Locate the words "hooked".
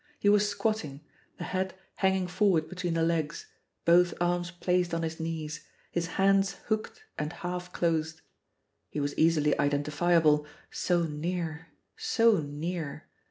6.69-7.03